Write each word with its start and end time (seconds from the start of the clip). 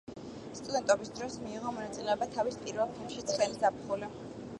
სტუდენტობის 0.59 1.11
დროს 1.19 1.35
მიიღო 1.41 1.73
მონაწილეობა 1.75 2.27
თავის 2.37 2.57
პირველ 2.63 2.95
ფილმში 2.95 3.27
„ცხელი 3.33 3.61
ზაფხული“. 3.65 4.11